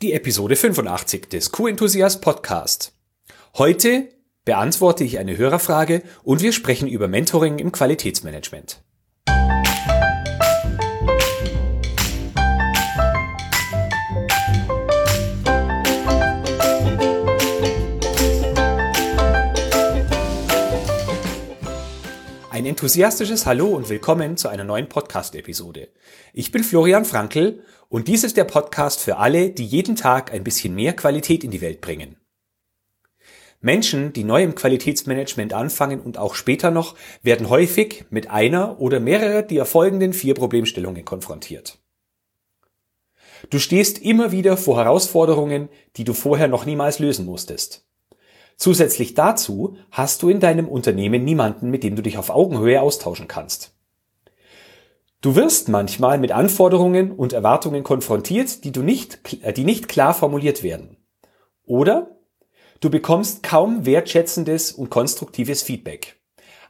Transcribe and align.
die 0.00 0.12
Episode 0.12 0.54
85 0.54 1.28
des 1.28 1.50
Q-Enthusiast 1.50 2.20
Podcast. 2.20 2.92
Heute 3.56 4.08
beantworte 4.44 5.02
ich 5.02 5.18
eine 5.18 5.36
Hörerfrage 5.36 6.04
und 6.22 6.40
wir 6.40 6.52
sprechen 6.52 6.86
über 6.86 7.08
Mentoring 7.08 7.58
im 7.58 7.72
Qualitätsmanagement. 7.72 8.80
Enthusiastisches 22.68 23.46
Hallo 23.46 23.68
und 23.68 23.88
willkommen 23.88 24.36
zu 24.36 24.48
einer 24.48 24.62
neuen 24.62 24.90
Podcast-Episode. 24.90 25.88
Ich 26.34 26.52
bin 26.52 26.62
Florian 26.62 27.06
Frankl 27.06 27.62
und 27.88 28.08
dies 28.08 28.24
ist 28.24 28.36
der 28.36 28.44
Podcast 28.44 29.00
für 29.00 29.16
alle, 29.16 29.48
die 29.50 29.64
jeden 29.64 29.96
Tag 29.96 30.34
ein 30.34 30.44
bisschen 30.44 30.74
mehr 30.74 30.92
Qualität 30.92 31.44
in 31.44 31.50
die 31.50 31.62
Welt 31.62 31.80
bringen. 31.80 32.16
Menschen, 33.60 34.12
die 34.12 34.22
neu 34.22 34.42
im 34.42 34.54
Qualitätsmanagement 34.54 35.54
anfangen 35.54 36.00
und 36.00 36.18
auch 36.18 36.34
später 36.34 36.70
noch, 36.70 36.94
werden 37.22 37.48
häufig 37.48 38.04
mit 38.10 38.30
einer 38.30 38.78
oder 38.80 39.00
mehrerer 39.00 39.42
der 39.42 39.64
folgenden 39.64 40.12
vier 40.12 40.34
Problemstellungen 40.34 41.06
konfrontiert. 41.06 41.78
Du 43.48 43.58
stehst 43.58 43.98
immer 43.98 44.30
wieder 44.30 44.58
vor 44.58 44.76
Herausforderungen, 44.76 45.70
die 45.96 46.04
du 46.04 46.12
vorher 46.12 46.48
noch 46.48 46.66
niemals 46.66 46.98
lösen 46.98 47.24
musstest. 47.24 47.87
Zusätzlich 48.58 49.14
dazu 49.14 49.76
hast 49.92 50.20
du 50.22 50.28
in 50.28 50.40
deinem 50.40 50.66
Unternehmen 50.68 51.24
niemanden, 51.24 51.70
mit 51.70 51.84
dem 51.84 51.94
du 51.94 52.02
dich 52.02 52.18
auf 52.18 52.28
Augenhöhe 52.28 52.82
austauschen 52.82 53.28
kannst. 53.28 53.72
Du 55.20 55.36
wirst 55.36 55.68
manchmal 55.68 56.18
mit 56.18 56.32
Anforderungen 56.32 57.12
und 57.12 57.32
Erwartungen 57.32 57.84
konfrontiert, 57.84 58.64
die 58.64 58.72
du 58.72 58.82
nicht, 58.82 59.20
äh, 59.42 59.52
die 59.52 59.64
nicht 59.64 59.88
klar 59.88 60.12
formuliert 60.12 60.64
werden. 60.64 60.96
Oder 61.66 62.18
du 62.80 62.90
bekommst 62.90 63.44
kaum 63.44 63.86
wertschätzendes 63.86 64.72
und 64.72 64.90
konstruktives 64.90 65.62
Feedback. 65.62 66.16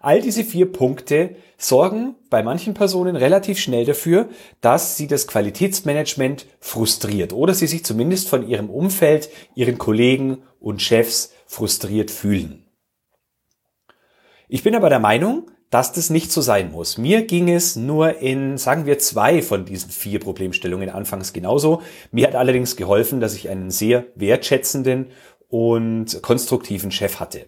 All 0.00 0.20
diese 0.20 0.44
vier 0.44 0.70
Punkte 0.70 1.36
sorgen 1.56 2.16
bei 2.30 2.42
manchen 2.42 2.74
Personen 2.74 3.16
relativ 3.16 3.58
schnell 3.58 3.84
dafür, 3.84 4.28
dass 4.60 4.96
sie 4.96 5.06
das 5.08 5.26
Qualitätsmanagement 5.26 6.46
frustriert 6.60 7.32
oder 7.32 7.54
sie 7.54 7.66
sich 7.66 7.84
zumindest 7.84 8.28
von 8.28 8.46
ihrem 8.46 8.70
Umfeld, 8.70 9.30
ihren 9.54 9.78
Kollegen 9.78 10.42
und 10.60 10.82
Chefs 10.82 11.32
frustriert 11.48 12.12
fühlen. 12.12 12.64
Ich 14.48 14.62
bin 14.62 14.76
aber 14.76 14.88
der 14.88 15.00
Meinung, 15.00 15.50
dass 15.70 15.92
das 15.92 16.08
nicht 16.08 16.32
so 16.32 16.40
sein 16.40 16.72
muss. 16.72 16.96
Mir 16.96 17.22
ging 17.22 17.48
es 17.48 17.76
nur 17.76 18.18
in, 18.18 18.56
sagen 18.56 18.86
wir, 18.86 18.98
zwei 18.98 19.42
von 19.42 19.64
diesen 19.64 19.90
vier 19.90 20.20
Problemstellungen 20.20 20.88
anfangs 20.88 21.32
genauso. 21.32 21.82
Mir 22.12 22.26
hat 22.26 22.34
allerdings 22.34 22.76
geholfen, 22.76 23.20
dass 23.20 23.34
ich 23.34 23.50
einen 23.50 23.70
sehr 23.70 24.06
wertschätzenden 24.14 25.08
und 25.48 26.22
konstruktiven 26.22 26.90
Chef 26.90 27.20
hatte. 27.20 27.46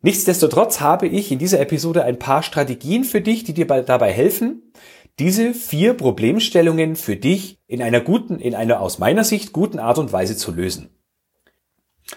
Nichtsdestotrotz 0.00 0.80
habe 0.80 1.08
ich 1.08 1.30
in 1.30 1.38
dieser 1.38 1.60
Episode 1.60 2.04
ein 2.04 2.18
paar 2.18 2.42
Strategien 2.42 3.04
für 3.04 3.20
dich, 3.20 3.44
die 3.44 3.54
dir 3.54 3.66
dabei 3.66 4.12
helfen, 4.12 4.72
diese 5.18 5.54
vier 5.54 5.94
Problemstellungen 5.94 6.94
für 6.94 7.16
dich 7.16 7.58
in 7.66 7.82
einer 7.82 8.00
guten, 8.00 8.38
in 8.38 8.54
einer 8.54 8.80
aus 8.80 8.98
meiner 9.00 9.24
Sicht 9.24 9.52
guten 9.52 9.80
Art 9.80 9.98
und 9.98 10.12
Weise 10.12 10.36
zu 10.36 10.52
lösen. 10.52 10.97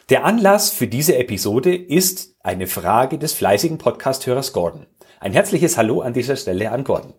Der 0.09 0.25
Anlass 0.25 0.69
für 0.69 0.87
diese 0.87 1.17
Episode 1.17 1.75
ist 1.75 2.35
eine 2.41 2.67
Frage 2.67 3.17
des 3.17 3.33
fleißigen 3.33 3.77
Podcasthörers 3.77 4.53
Gordon. 4.53 4.87
Ein 5.19 5.33
herzliches 5.33 5.77
Hallo 5.77 6.01
an 6.01 6.13
dieser 6.13 6.35
Stelle 6.35 6.71
an 6.71 6.83
Gordon. 6.83 7.13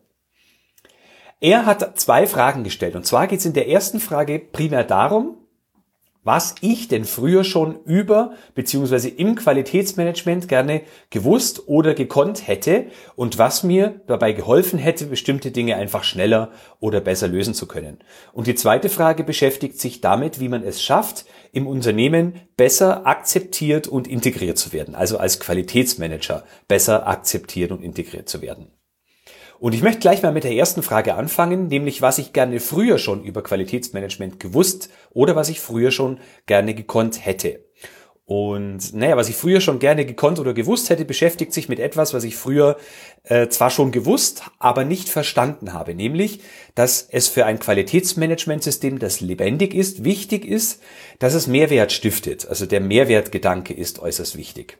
Er 1.40 1.66
hat 1.66 1.98
zwei 1.98 2.26
Fragen 2.26 2.64
gestellt. 2.64 2.94
Und 2.94 3.04
zwar 3.04 3.26
geht 3.26 3.40
es 3.40 3.46
in 3.46 3.52
der 3.52 3.68
ersten 3.68 4.00
Frage 4.00 4.38
primär 4.38 4.84
darum, 4.84 5.36
was 6.24 6.54
ich 6.60 6.88
denn 6.88 7.04
früher 7.04 7.44
schon 7.44 7.80
über 7.84 8.34
beziehungsweise 8.54 9.08
im 9.08 9.34
Qualitätsmanagement 9.34 10.48
gerne 10.48 10.82
gewusst 11.10 11.68
oder 11.68 11.94
gekonnt 11.94 12.46
hätte 12.46 12.86
und 13.16 13.38
was 13.38 13.62
mir 13.64 14.00
dabei 14.06 14.32
geholfen 14.32 14.78
hätte, 14.78 15.06
bestimmte 15.06 15.50
Dinge 15.50 15.76
einfach 15.76 16.04
schneller 16.04 16.50
oder 16.78 17.00
besser 17.00 17.28
lösen 17.28 17.54
zu 17.54 17.66
können. 17.66 17.98
Und 18.32 18.46
die 18.46 18.54
zweite 18.54 18.88
Frage 18.88 19.24
beschäftigt 19.24 19.80
sich 19.80 20.00
damit, 20.00 20.38
wie 20.38 20.48
man 20.48 20.62
es 20.62 20.82
schafft, 20.82 21.24
im 21.52 21.66
Unternehmen 21.66 22.34
besser 22.56 23.06
akzeptiert 23.06 23.88
und 23.88 24.06
integriert 24.06 24.58
zu 24.58 24.72
werden, 24.72 24.94
also 24.94 25.18
als 25.18 25.40
Qualitätsmanager 25.40 26.44
besser 26.68 27.08
akzeptiert 27.08 27.72
und 27.72 27.82
integriert 27.82 28.28
zu 28.28 28.42
werden. 28.42 28.70
Und 29.62 29.76
ich 29.76 29.82
möchte 29.82 30.00
gleich 30.00 30.24
mal 30.24 30.32
mit 30.32 30.42
der 30.42 30.56
ersten 30.56 30.82
Frage 30.82 31.14
anfangen, 31.14 31.68
nämlich 31.68 32.02
was 32.02 32.18
ich 32.18 32.32
gerne 32.32 32.58
früher 32.58 32.98
schon 32.98 33.22
über 33.22 33.44
Qualitätsmanagement 33.44 34.40
gewusst 34.40 34.88
oder 35.12 35.36
was 35.36 35.48
ich 35.50 35.60
früher 35.60 35.92
schon 35.92 36.18
gerne 36.46 36.74
gekonnt 36.74 37.24
hätte. 37.24 37.64
Und 38.24 38.92
naja, 38.92 39.16
was 39.16 39.28
ich 39.28 39.36
früher 39.36 39.60
schon 39.60 39.78
gerne 39.78 40.04
gekonnt 40.04 40.40
oder 40.40 40.52
gewusst 40.52 40.90
hätte, 40.90 41.04
beschäftigt 41.04 41.52
sich 41.52 41.68
mit 41.68 41.78
etwas, 41.78 42.12
was 42.12 42.24
ich 42.24 42.34
früher 42.34 42.76
äh, 43.22 43.46
zwar 43.50 43.70
schon 43.70 43.92
gewusst, 43.92 44.42
aber 44.58 44.84
nicht 44.84 45.08
verstanden 45.08 45.72
habe. 45.72 45.94
Nämlich, 45.94 46.40
dass 46.74 47.06
es 47.08 47.28
für 47.28 47.46
ein 47.46 47.60
Qualitätsmanagementsystem, 47.60 48.98
das 48.98 49.20
lebendig 49.20 49.74
ist, 49.74 50.02
wichtig 50.02 50.44
ist, 50.44 50.82
dass 51.20 51.34
es 51.34 51.46
Mehrwert 51.46 51.92
stiftet. 51.92 52.48
Also 52.48 52.66
der 52.66 52.80
Mehrwertgedanke 52.80 53.74
ist 53.74 54.00
äußerst 54.00 54.36
wichtig. 54.36 54.78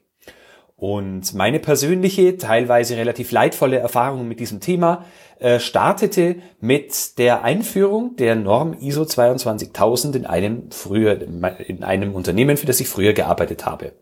Und 0.83 1.33
meine 1.35 1.61
persönliche, 1.61 2.39
teilweise 2.39 2.97
relativ 2.97 3.31
leidvolle 3.31 3.79
Erfahrung 3.79 4.27
mit 4.27 4.41
diesem 4.41 4.59
Thema 4.59 5.05
äh, 5.39 5.61
startete 5.61 6.39
mit 6.59 7.19
der 7.19 7.45
Einführung 7.45 8.17
der 8.17 8.35
Norm 8.35 8.75
ISO 8.81 9.05
22000 9.05 10.17
in 10.17 10.27
einem 10.27 10.73
früher, 10.73 11.21
in 11.21 11.85
einem 11.85 12.17
Unternehmen, 12.17 12.57
für 12.57 12.67
das 12.67 12.81
ich 12.81 12.89
früher 12.89 13.13
gearbeitet 13.13 13.65
habe. 13.65 13.93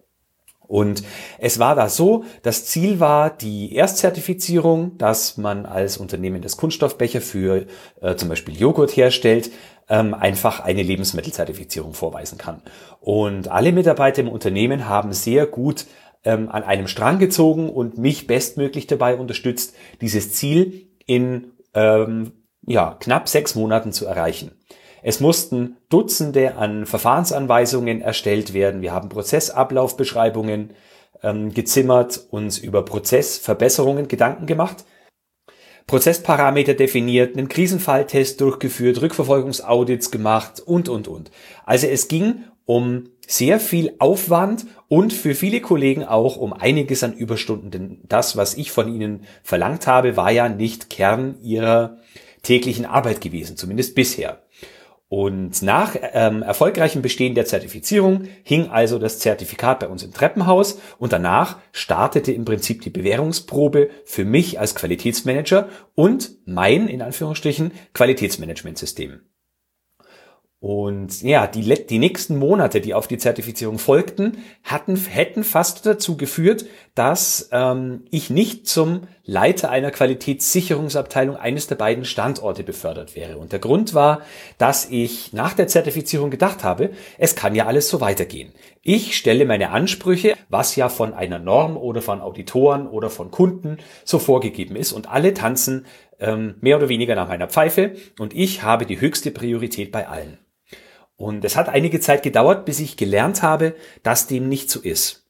Und 0.66 1.02
es 1.38 1.58
war 1.58 1.74
da 1.74 1.91
so, 1.91 2.24
das 2.42 2.64
Ziel 2.64 2.98
war 2.98 3.28
die 3.28 3.74
Erstzertifizierung, 3.74 4.97
dass 4.97 5.36
man 5.36 5.66
als 5.66 5.98
Unternehmen 5.98 6.41
das 6.41 6.56
Kunststoffbecher 6.56 7.20
für 7.20 7.66
äh, 8.00 8.14
zum 8.14 8.30
Beispiel 8.30 8.58
Joghurt 8.58 8.97
herstellt, 8.97 9.50
ähm, 9.91 10.14
einfach 10.14 10.60
eine 10.60 10.82
Lebensmittelzertifizierung 10.82 11.92
vorweisen 11.92 12.38
kann. 12.38 12.62
Und 13.00 13.48
alle 13.48 13.72
Mitarbeiter 13.72 14.22
im 14.22 14.28
Unternehmen 14.28 14.88
haben 14.88 15.12
sehr 15.12 15.44
gut 15.44 15.84
ähm, 16.25 16.48
an 16.50 16.62
einem 16.62 16.86
Strang 16.86 17.19
gezogen 17.19 17.69
und 17.70 17.98
mich 17.98 18.26
bestmöglich 18.26 18.86
dabei 18.86 19.16
unterstützt, 19.16 19.75
dieses 20.00 20.32
Ziel 20.32 20.88
in 21.06 21.53
ähm, 21.75 22.32
ja, 22.66 22.97
knapp 23.00 23.28
sechs 23.28 23.54
Monaten 23.54 23.92
zu 23.92 24.06
erreichen. 24.06 24.53
Es 25.03 25.20
mussten 25.20 25.76
Dutzende 25.88 26.56
an 26.56 26.84
Verfahrensanweisungen 26.84 28.03
erstellt 28.03 28.53
werden. 28.53 28.82
Wir 28.82 28.92
haben 28.92 29.09
Prozessablaufbeschreibungen 29.09 30.75
ähm, 31.22 31.54
gezimmert, 31.54 32.26
uns 32.30 32.59
über 32.59 32.84
Prozessverbesserungen 32.84 34.09
Gedanken 34.09 34.47
gemacht, 34.47 34.84
Prozessparameter 35.86 36.75
definiert, 36.75 37.36
einen 37.36 37.48
Krisenfalltest 37.48 38.41
durchgeführt, 38.41 39.00
Rückverfolgungsaudits 39.00 40.10
gemacht 40.10 40.60
und, 40.60 40.88
und, 40.88 41.09
und. 41.09 41.30
Also 41.64 41.88
es 41.88 42.06
ging 42.06 42.44
um 42.65 43.10
sehr 43.26 43.60
viel 43.60 43.94
Aufwand 43.98 44.66
und 44.88 45.12
für 45.12 45.34
viele 45.34 45.60
Kollegen 45.60 46.04
auch 46.04 46.37
um 46.37 46.53
einiges 46.53 47.03
an 47.03 47.12
Überstunden. 47.12 47.71
Denn 47.71 48.00
das, 48.09 48.37
was 48.37 48.54
ich 48.54 48.72
von 48.72 48.93
ihnen 48.93 49.25
verlangt 49.43 49.87
habe, 49.87 50.16
war 50.16 50.31
ja 50.32 50.48
nicht 50.48 50.91
Kern 50.91 51.37
ihrer 51.43 51.98
täglichen 52.43 52.87
Arbeit 52.87 53.21
gewesen, 53.21 53.56
zumindest 53.56 53.94
bisher. 53.94 54.43
Und 55.09 55.62
nach 55.62 55.97
ähm, 56.12 56.43
erfolgreichem 56.43 57.03
Bestehen 57.03 57.34
der 57.34 57.44
Zertifizierung 57.44 58.28
hing 58.44 58.69
also 58.69 59.00
das 59.00 59.19
Zertifikat 59.19 59.81
bei 59.81 59.88
uns 59.88 60.04
im 60.04 60.12
Treppenhaus 60.12 60.81
und 60.98 61.12
danach 61.12 61.59
startete 61.72 62.31
im 62.31 62.44
Prinzip 62.44 62.82
die 62.82 62.91
Bewährungsprobe 62.91 63.91
für 64.04 64.25
mich 64.25 64.60
als 64.60 64.77
Qualitätsmanager 64.77 65.69
und 65.97 66.31
mein, 66.47 66.87
in 66.87 67.03
Anführungsstrichen, 67.03 67.72
Qualitätsmanagementsystem. 67.92 69.21
Und 70.62 71.22
ja, 71.22 71.47
die, 71.47 71.62
die 71.86 71.98
nächsten 71.98 72.36
Monate, 72.36 72.83
die 72.83 72.92
auf 72.92 73.09
die 73.09 73.16
Zertifizierung 73.16 73.78
folgten, 73.78 74.45
hatten, 74.62 74.95
hätten 74.95 75.42
fast 75.42 75.86
dazu 75.86 76.18
geführt, 76.18 76.66
dass 76.95 77.48
ähm, 77.51 78.04
ich 78.10 78.28
nicht 78.28 78.68
zum 78.68 79.04
Leiter 79.24 79.71
einer 79.71 79.91
Qualitätssicherungsabteilung 79.91 81.36
eines 81.36 81.66
der 81.66 81.77
beiden 81.77 82.04
Standorte 82.04 82.62
befördert 82.62 83.16
wäre. 83.16 83.39
Und 83.39 83.53
der 83.53 83.59
Grund 83.59 83.95
war, 83.95 84.21
dass 84.59 84.91
ich 84.91 85.33
nach 85.33 85.54
der 85.54 85.66
Zertifizierung 85.66 86.28
gedacht 86.28 86.63
habe, 86.63 86.91
es 87.16 87.34
kann 87.34 87.54
ja 87.54 87.65
alles 87.65 87.89
so 87.89 88.03
weitergehen. 88.03 88.53
Ich 88.83 89.16
stelle 89.16 89.47
meine 89.47 89.71
Ansprüche, 89.71 90.36
was 90.51 90.77
ja 90.77 90.91
von 90.91 91.15
einer 91.15 91.39
Norm 91.39 91.78
oder 91.78 92.03
von 92.03 92.21
Auditoren 92.21 92.86
oder 92.86 93.09
von 93.09 93.30
Kunden 93.30 93.78
so 94.04 94.18
vorgegeben 94.18 94.77
ist. 94.77 94.92
Und 94.92 95.09
alle 95.09 95.33
tanzen 95.33 95.86
ähm, 96.18 96.56
mehr 96.60 96.77
oder 96.77 96.91
weniger 96.91 97.15
nach 97.15 97.28
meiner 97.28 97.48
Pfeife. 97.48 97.95
Und 98.18 98.34
ich 98.34 98.63
habe 98.63 98.84
die 98.84 99.01
höchste 99.01 99.30
Priorität 99.30 99.91
bei 99.91 100.06
allen. 100.06 100.36
Und 101.20 101.44
es 101.44 101.54
hat 101.54 101.68
einige 101.68 102.00
Zeit 102.00 102.22
gedauert, 102.22 102.64
bis 102.64 102.80
ich 102.80 102.96
gelernt 102.96 103.42
habe, 103.42 103.74
dass 104.02 104.26
dem 104.26 104.48
nicht 104.48 104.70
so 104.70 104.80
ist. 104.80 105.26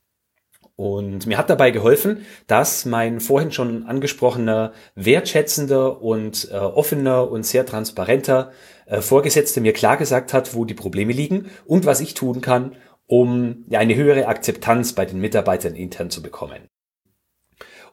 Und 0.76 1.26
mir 1.26 1.36
hat 1.36 1.50
dabei 1.50 1.72
geholfen, 1.72 2.24
dass 2.46 2.84
mein 2.84 3.18
vorhin 3.18 3.50
schon 3.50 3.82
angesprochener, 3.82 4.72
wertschätzender 4.94 6.00
und 6.00 6.48
äh, 6.52 6.54
offener 6.54 7.28
und 7.28 7.44
sehr 7.44 7.66
transparenter 7.66 8.52
äh, 8.86 9.00
Vorgesetzter 9.00 9.60
mir 9.60 9.72
klar 9.72 9.96
gesagt 9.96 10.32
hat, 10.32 10.54
wo 10.54 10.64
die 10.64 10.74
Probleme 10.74 11.12
liegen 11.12 11.50
und 11.66 11.86
was 11.86 12.00
ich 12.00 12.14
tun 12.14 12.40
kann, 12.40 12.76
um 13.08 13.64
ja, 13.68 13.80
eine 13.80 13.96
höhere 13.96 14.28
Akzeptanz 14.28 14.92
bei 14.92 15.06
den 15.06 15.18
Mitarbeitern 15.18 15.74
intern 15.74 16.08
zu 16.08 16.22
bekommen. 16.22 16.68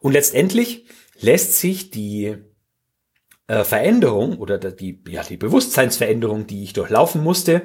Und 0.02 0.12
letztendlich 0.12 0.86
lässt 1.20 1.60
sich 1.60 1.90
die 1.90 2.38
äh, 3.48 3.64
Veränderung 3.64 4.38
oder 4.38 4.58
die, 4.58 5.00
ja, 5.08 5.24
die 5.24 5.38
Bewusstseinsveränderung, 5.38 6.48
die 6.48 6.64
ich 6.64 6.74
durchlaufen 6.74 7.24
musste, 7.24 7.64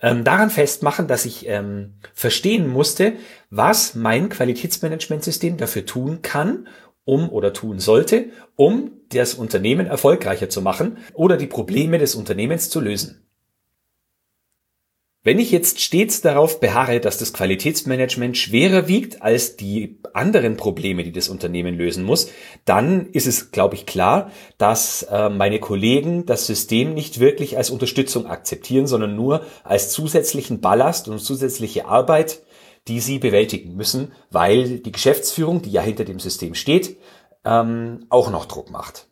ähm, 0.00 0.24
daran 0.24 0.50
festmachen, 0.50 1.06
dass 1.06 1.24
ich 1.24 1.48
ähm, 1.48 1.94
verstehen 2.12 2.68
musste, 2.68 3.14
was 3.50 3.94
mein 3.94 4.28
Qualitätsmanagementsystem 4.28 5.56
dafür 5.56 5.86
tun 5.86 6.22
kann, 6.22 6.66
um 7.04 7.30
oder 7.30 7.52
tun 7.52 7.78
sollte, 7.78 8.26
um 8.56 8.92
das 9.10 9.34
Unternehmen 9.34 9.86
erfolgreicher 9.86 10.48
zu 10.48 10.62
machen 10.62 10.98
oder 11.14 11.36
die 11.36 11.46
Probleme 11.46 11.98
des 11.98 12.14
Unternehmens 12.14 12.70
zu 12.70 12.80
lösen. 12.80 13.22
Wenn 15.24 15.38
ich 15.38 15.52
jetzt 15.52 15.80
stets 15.80 16.20
darauf 16.20 16.58
beharre, 16.58 16.98
dass 16.98 17.16
das 17.16 17.32
Qualitätsmanagement 17.32 18.36
schwerer 18.36 18.88
wiegt 18.88 19.22
als 19.22 19.56
die 19.56 20.00
anderen 20.14 20.56
Probleme, 20.56 21.04
die 21.04 21.12
das 21.12 21.28
Unternehmen 21.28 21.76
lösen 21.76 22.02
muss, 22.02 22.28
dann 22.64 23.06
ist 23.06 23.28
es, 23.28 23.52
glaube 23.52 23.76
ich, 23.76 23.86
klar, 23.86 24.32
dass 24.58 25.04
äh, 25.04 25.28
meine 25.28 25.60
Kollegen 25.60 26.26
das 26.26 26.48
System 26.48 26.92
nicht 26.94 27.20
wirklich 27.20 27.56
als 27.56 27.70
Unterstützung 27.70 28.26
akzeptieren, 28.26 28.88
sondern 28.88 29.14
nur 29.14 29.46
als 29.62 29.90
zusätzlichen 29.92 30.60
Ballast 30.60 31.06
und 31.06 31.20
zusätzliche 31.20 31.86
Arbeit, 31.86 32.42
die 32.88 32.98
sie 32.98 33.20
bewältigen 33.20 33.76
müssen, 33.76 34.10
weil 34.32 34.80
die 34.80 34.90
Geschäftsführung, 34.90 35.62
die 35.62 35.70
ja 35.70 35.82
hinter 35.82 36.04
dem 36.04 36.18
System 36.18 36.56
steht, 36.56 36.96
ähm, 37.44 38.06
auch 38.08 38.32
noch 38.32 38.46
Druck 38.46 38.70
macht. 38.70 39.06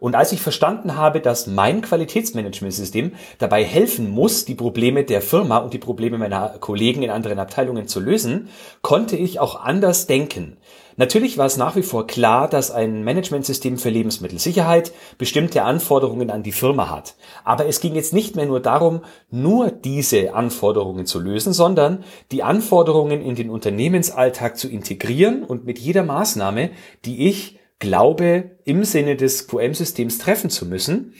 Und 0.00 0.14
als 0.14 0.32
ich 0.32 0.40
verstanden 0.40 0.96
habe, 0.96 1.20
dass 1.20 1.46
mein 1.46 1.82
Qualitätsmanagementsystem 1.82 3.12
dabei 3.38 3.64
helfen 3.64 4.10
muss, 4.10 4.44
die 4.44 4.54
Probleme 4.54 5.04
der 5.04 5.22
Firma 5.22 5.58
und 5.58 5.74
die 5.74 5.78
Probleme 5.78 6.18
meiner 6.18 6.50
Kollegen 6.60 7.02
in 7.02 7.10
anderen 7.10 7.38
Abteilungen 7.38 7.88
zu 7.88 8.00
lösen, 8.00 8.48
konnte 8.82 9.16
ich 9.16 9.40
auch 9.40 9.60
anders 9.60 10.06
denken. 10.06 10.56
Natürlich 10.98 11.38
war 11.38 11.46
es 11.46 11.56
nach 11.56 11.76
wie 11.76 11.84
vor 11.84 12.08
klar, 12.08 12.48
dass 12.48 12.72
ein 12.72 13.04
Managementsystem 13.04 13.78
für 13.78 13.88
Lebensmittelsicherheit 13.88 14.92
bestimmte 15.16 15.62
Anforderungen 15.62 16.28
an 16.28 16.42
die 16.42 16.50
Firma 16.50 16.90
hat. 16.90 17.14
Aber 17.44 17.66
es 17.66 17.78
ging 17.78 17.94
jetzt 17.94 18.12
nicht 18.12 18.34
mehr 18.34 18.46
nur 18.46 18.58
darum, 18.58 19.02
nur 19.30 19.70
diese 19.70 20.34
Anforderungen 20.34 21.06
zu 21.06 21.20
lösen, 21.20 21.52
sondern 21.52 22.02
die 22.32 22.42
Anforderungen 22.42 23.22
in 23.22 23.36
den 23.36 23.48
Unternehmensalltag 23.48 24.58
zu 24.58 24.68
integrieren 24.68 25.44
und 25.44 25.64
mit 25.64 25.78
jeder 25.78 26.02
Maßnahme, 26.02 26.70
die 27.04 27.28
ich 27.28 27.60
glaube, 27.78 28.50
im 28.64 28.84
Sinne 28.84 29.16
des 29.16 29.48
QM-Systems 29.48 30.18
treffen 30.18 30.50
zu 30.50 30.66
müssen, 30.66 31.14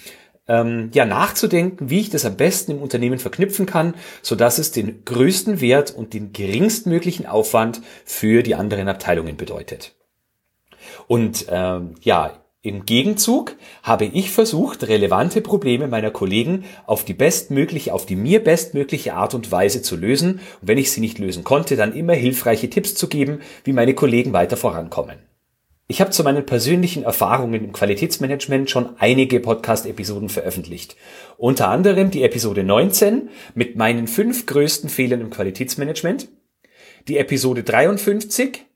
ähm, 0.48 0.90
ja 0.94 1.04
nachzudenken, 1.04 1.90
wie 1.90 2.00
ich 2.00 2.10
das 2.10 2.24
am 2.24 2.36
besten 2.36 2.72
im 2.72 2.82
Unternehmen 2.82 3.18
verknüpfen 3.18 3.66
kann, 3.66 3.94
so 4.22 4.34
dass 4.34 4.58
es 4.58 4.72
den 4.72 5.04
größten 5.04 5.60
Wert 5.60 5.94
und 5.94 6.14
den 6.14 6.32
geringstmöglichen 6.32 7.26
Aufwand 7.26 7.82
für 8.04 8.42
die 8.42 8.54
anderen 8.54 8.88
Abteilungen 8.88 9.36
bedeutet. 9.36 9.94
Und 11.06 11.46
ähm, 11.50 11.94
ja, 12.00 12.38
im 12.60 12.86
Gegenzug 12.86 13.54
habe 13.82 14.06
ich 14.06 14.30
versucht, 14.30 14.88
relevante 14.88 15.40
Probleme 15.42 15.86
meiner 15.86 16.10
Kollegen 16.10 16.64
auf 16.86 17.04
die 17.04 17.14
bestmögliche, 17.14 17.94
auf 17.94 18.04
die 18.04 18.16
mir 18.16 18.42
bestmögliche 18.42 19.14
Art 19.14 19.34
und 19.34 19.52
Weise 19.52 19.80
zu 19.80 19.96
lösen. 19.96 20.40
Und 20.60 20.68
wenn 20.68 20.78
ich 20.78 20.90
sie 20.90 21.00
nicht 21.00 21.18
lösen 21.18 21.44
konnte, 21.44 21.76
dann 21.76 21.94
immer 21.94 22.14
hilfreiche 22.14 22.68
Tipps 22.68 22.94
zu 22.94 23.08
geben, 23.08 23.40
wie 23.64 23.72
meine 23.72 23.94
Kollegen 23.94 24.32
weiter 24.32 24.56
vorankommen. 24.56 25.18
Ich 25.90 26.02
habe 26.02 26.10
zu 26.10 26.22
meinen 26.22 26.44
persönlichen 26.44 27.04
Erfahrungen 27.04 27.64
im 27.64 27.72
Qualitätsmanagement 27.72 28.68
schon 28.68 28.90
einige 28.98 29.40
Podcast-Episoden 29.40 30.28
veröffentlicht. 30.28 30.96
Unter 31.38 31.68
anderem 31.68 32.10
die 32.10 32.24
Episode 32.24 32.62
19 32.62 33.30
mit 33.54 33.76
meinen 33.76 34.06
fünf 34.06 34.44
größten 34.44 34.90
Fehlern 34.90 35.22
im 35.22 35.30
Qualitätsmanagement, 35.30 36.28
die 37.08 37.16
Episode 37.16 37.62
53, 37.62 38.66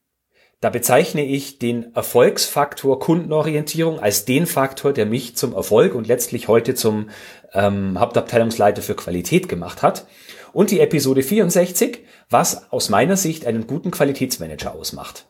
da 0.63 0.71
bezeichne 0.71 1.27
ich 1.27 1.59
den 1.59 1.95
Erfolgsfaktor 1.95 2.99
Kundenorientierung 2.99 4.01
als 4.01 4.25
den 4.25 4.47
Faktor, 4.47 4.95
der 4.95 5.05
mich 5.05 5.37
zum 5.37 5.53
Erfolg 5.53 5.95
und 5.95 6.07
letztlich 6.07 6.49
heute 6.49 6.75
zum 6.75 7.11
ähm, 7.53 8.01
Hauptabteilungsleiter 8.01 8.81
für 8.81 8.95
Qualität 8.95 9.51
gemacht 9.51 9.83
hat. 9.83 10.07
Und 10.55 10.71
die 10.71 10.81
Episode 10.81 11.23
64, 11.23 11.99
was 12.31 12.73
aus 12.73 12.89
meiner 12.89 13.19
Sicht 13.19 13.45
einen 13.45 13.67
guten 13.67 13.91
Qualitätsmanager 13.91 14.75
ausmacht. 14.75 15.27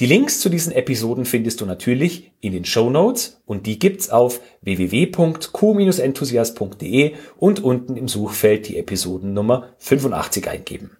Die 0.00 0.06
Links 0.06 0.40
zu 0.40 0.48
diesen 0.48 0.72
Episoden 0.72 1.26
findest 1.26 1.60
du 1.60 1.66
natürlich 1.66 2.32
in 2.40 2.52
den 2.52 2.64
Show 2.64 2.90
Notes 2.90 3.42
und 3.44 3.66
die 3.66 3.78
gibt's 3.78 4.10
auf 4.10 4.40
www.q-enthusiast.de 4.62 7.14
und 7.36 7.62
unten 7.62 7.96
im 7.96 8.08
Suchfeld 8.08 8.66
die 8.68 8.78
Episodennummer 8.78 9.68
85 9.78 10.48
eingeben. 10.48 10.96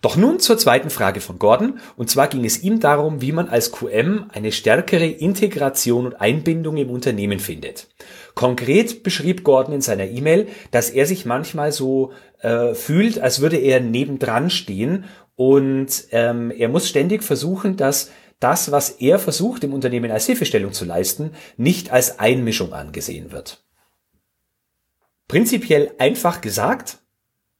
Doch 0.00 0.16
nun 0.16 0.38
zur 0.38 0.56
zweiten 0.58 0.90
Frage 0.90 1.20
von 1.20 1.40
Gordon, 1.40 1.80
und 1.96 2.08
zwar 2.08 2.28
ging 2.28 2.44
es 2.44 2.62
ihm 2.62 2.78
darum, 2.78 3.20
wie 3.20 3.32
man 3.32 3.48
als 3.48 3.72
QM 3.72 4.26
eine 4.32 4.52
stärkere 4.52 5.06
Integration 5.06 6.06
und 6.06 6.20
Einbindung 6.20 6.76
im 6.76 6.90
Unternehmen 6.90 7.40
findet. 7.40 7.88
Konkret 8.34 9.02
beschrieb 9.02 9.42
Gordon 9.42 9.74
in 9.74 9.80
seiner 9.80 10.06
E-Mail, 10.06 10.46
dass 10.70 10.90
er 10.90 11.06
sich 11.06 11.26
manchmal 11.26 11.72
so 11.72 12.12
äh, 12.40 12.74
fühlt, 12.74 13.18
als 13.18 13.40
würde 13.40 13.56
er 13.56 13.80
nebendran 13.80 14.50
stehen 14.50 15.06
und 15.38 16.08
ähm, 16.10 16.50
er 16.50 16.68
muss 16.68 16.88
ständig 16.88 17.22
versuchen, 17.22 17.76
dass 17.76 18.10
das, 18.40 18.72
was 18.72 18.90
er 18.90 19.20
versucht, 19.20 19.62
im 19.62 19.72
Unternehmen 19.72 20.10
als 20.10 20.26
Hilfestellung 20.26 20.72
zu 20.72 20.84
leisten, 20.84 21.30
nicht 21.56 21.92
als 21.92 22.18
Einmischung 22.18 22.72
angesehen 22.72 23.30
wird. 23.30 23.62
Prinzipiell 25.28 25.92
einfach 25.98 26.40
gesagt, 26.40 26.98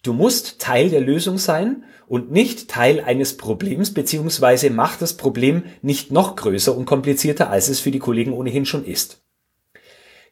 du 0.02 0.12
musst 0.12 0.58
Teil 0.60 0.90
der 0.90 1.00
Lösung 1.00 1.38
sein 1.38 1.84
und 2.08 2.32
nicht 2.32 2.68
Teil 2.68 3.00
eines 3.00 3.36
Problems, 3.36 3.94
beziehungsweise 3.94 4.70
mach 4.70 4.96
das 4.96 5.16
Problem 5.16 5.62
nicht 5.80 6.10
noch 6.10 6.34
größer 6.34 6.76
und 6.76 6.84
komplizierter, 6.84 7.48
als 7.48 7.68
es 7.68 7.78
für 7.78 7.92
die 7.92 8.00
Kollegen 8.00 8.32
ohnehin 8.32 8.66
schon 8.66 8.84
ist. 8.84 9.22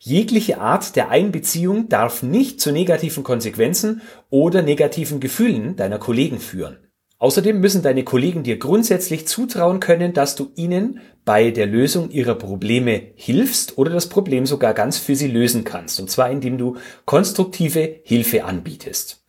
Jegliche 0.00 0.58
Art 0.58 0.96
der 0.96 1.10
Einbeziehung 1.10 1.88
darf 1.88 2.24
nicht 2.24 2.60
zu 2.60 2.72
negativen 2.72 3.22
Konsequenzen 3.22 4.02
oder 4.30 4.62
negativen 4.62 5.20
Gefühlen 5.20 5.76
deiner 5.76 6.00
Kollegen 6.00 6.40
führen. 6.40 6.85
Außerdem 7.18 7.60
müssen 7.60 7.82
deine 7.82 8.04
Kollegen 8.04 8.42
dir 8.42 8.58
grundsätzlich 8.58 9.26
zutrauen 9.26 9.80
können, 9.80 10.12
dass 10.12 10.36
du 10.36 10.50
ihnen 10.54 11.00
bei 11.24 11.50
der 11.50 11.66
Lösung 11.66 12.10
ihrer 12.10 12.34
Probleme 12.34 13.02
hilfst 13.14 13.78
oder 13.78 13.90
das 13.90 14.08
Problem 14.08 14.44
sogar 14.44 14.74
ganz 14.74 14.98
für 14.98 15.16
sie 15.16 15.28
lösen 15.28 15.64
kannst. 15.64 15.98
Und 15.98 16.10
zwar 16.10 16.30
indem 16.30 16.58
du 16.58 16.76
konstruktive 17.06 18.00
Hilfe 18.04 18.44
anbietest. 18.44 19.24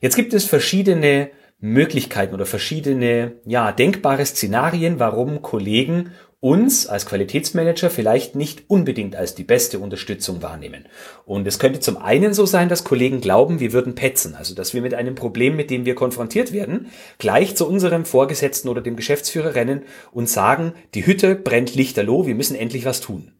Jetzt 0.00 0.16
gibt 0.16 0.32
es 0.32 0.44
verschiedene 0.44 1.30
Möglichkeiten 1.58 2.34
oder 2.34 2.46
verschiedene, 2.46 3.32
ja, 3.46 3.72
denkbare 3.72 4.24
Szenarien, 4.24 4.98
warum 4.98 5.42
Kollegen 5.42 6.12
uns 6.46 6.86
als 6.86 7.06
Qualitätsmanager 7.06 7.90
vielleicht 7.90 8.36
nicht 8.36 8.66
unbedingt 8.68 9.16
als 9.16 9.34
die 9.34 9.42
beste 9.42 9.80
Unterstützung 9.80 10.42
wahrnehmen. 10.42 10.86
Und 11.24 11.44
es 11.44 11.58
könnte 11.58 11.80
zum 11.80 11.96
einen 11.96 12.34
so 12.34 12.46
sein, 12.46 12.68
dass 12.68 12.84
Kollegen 12.84 13.20
glauben, 13.20 13.58
wir 13.58 13.72
würden 13.72 13.96
petzen, 13.96 14.36
also 14.36 14.54
dass 14.54 14.72
wir 14.72 14.80
mit 14.80 14.94
einem 14.94 15.16
Problem, 15.16 15.56
mit 15.56 15.70
dem 15.70 15.86
wir 15.86 15.96
konfrontiert 15.96 16.52
werden, 16.52 16.86
gleich 17.18 17.56
zu 17.56 17.66
unserem 17.66 18.04
Vorgesetzten 18.04 18.68
oder 18.68 18.80
dem 18.80 18.94
Geschäftsführer 18.94 19.56
rennen 19.56 19.82
und 20.12 20.30
sagen, 20.30 20.74
die 20.94 21.04
Hütte 21.04 21.34
brennt 21.34 21.74
lichterloh, 21.74 22.28
wir 22.28 22.36
müssen 22.36 22.54
endlich 22.54 22.84
was 22.84 23.00
tun. 23.00 23.32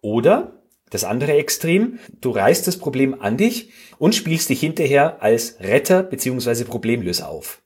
Oder 0.00 0.64
das 0.90 1.04
andere 1.04 1.34
Extrem, 1.34 2.00
du 2.20 2.30
reißt 2.30 2.66
das 2.66 2.76
Problem 2.76 3.20
an 3.20 3.36
dich 3.36 3.70
und 3.98 4.16
spielst 4.16 4.48
dich 4.48 4.58
hinterher 4.58 5.22
als 5.22 5.60
Retter 5.60 6.02
bzw. 6.02 6.64
Problemlöser 6.64 7.28
auf. 7.28 7.62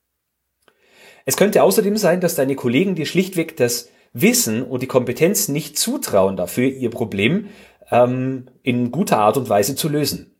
Es 1.24 1.38
könnte 1.38 1.62
außerdem 1.62 1.96
sein, 1.96 2.20
dass 2.20 2.34
deine 2.34 2.56
Kollegen 2.56 2.94
dir 2.94 3.06
schlichtweg 3.06 3.56
das 3.56 3.88
Wissen 4.20 4.62
und 4.62 4.82
die 4.82 4.86
Kompetenz 4.86 5.48
nicht 5.48 5.78
zutrauen 5.78 6.36
dafür, 6.36 6.68
ihr 6.68 6.90
Problem 6.90 7.48
ähm, 7.90 8.46
in 8.62 8.90
guter 8.90 9.18
Art 9.18 9.36
und 9.36 9.48
Weise 9.48 9.76
zu 9.76 9.88
lösen. 9.88 10.34